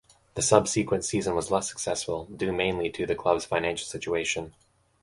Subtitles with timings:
[0.33, 4.55] The subsequent season was less successful, due mainly to the club's financial situation.